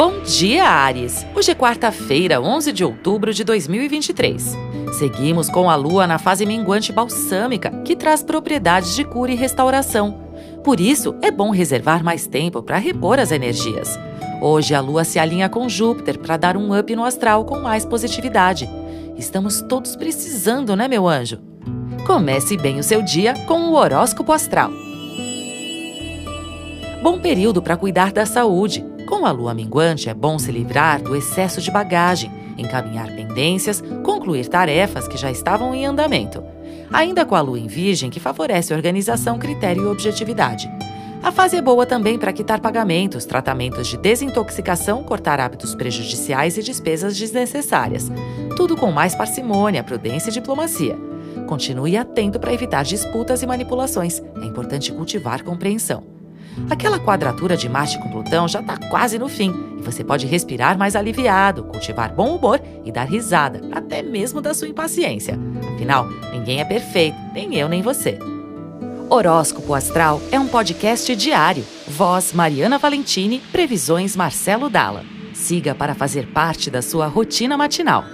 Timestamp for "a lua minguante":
29.26-30.08